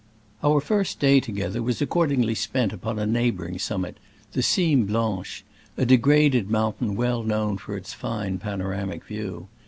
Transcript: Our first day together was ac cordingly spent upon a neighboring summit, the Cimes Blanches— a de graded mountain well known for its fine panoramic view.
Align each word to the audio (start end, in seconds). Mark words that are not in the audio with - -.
Our 0.43 0.61
first 0.61 0.99
day 0.99 1.19
together 1.19 1.61
was 1.61 1.75
ac 1.79 1.85
cordingly 1.85 2.35
spent 2.35 2.73
upon 2.73 2.97
a 2.97 3.05
neighboring 3.05 3.59
summit, 3.59 3.99
the 4.31 4.41
Cimes 4.41 4.87
Blanches— 4.87 5.43
a 5.77 5.85
de 5.85 5.95
graded 5.97 6.49
mountain 6.49 6.95
well 6.95 7.21
known 7.21 7.59
for 7.59 7.77
its 7.77 7.93
fine 7.93 8.39
panoramic 8.39 9.05
view. 9.05 9.47